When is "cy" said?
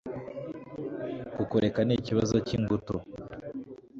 2.47-2.55